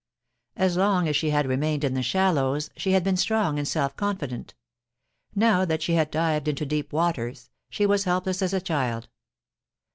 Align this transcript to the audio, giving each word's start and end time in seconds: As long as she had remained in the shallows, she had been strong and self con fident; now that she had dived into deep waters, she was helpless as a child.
As 0.55 0.77
long 0.77 1.07
as 1.07 1.15
she 1.15 1.29
had 1.29 1.45
remained 1.45 1.83
in 1.83 1.93
the 1.93 2.01
shallows, 2.01 2.71
she 2.75 2.93
had 2.93 3.03
been 3.03 3.15
strong 3.15 3.59
and 3.59 3.67
self 3.67 3.95
con 3.95 4.17
fident; 4.17 4.55
now 5.35 5.63
that 5.63 5.83
she 5.83 5.93
had 5.93 6.09
dived 6.09 6.47
into 6.47 6.65
deep 6.65 6.91
waters, 6.91 7.51
she 7.69 7.85
was 7.85 8.05
helpless 8.05 8.41
as 8.41 8.51
a 8.55 8.59
child. 8.59 9.09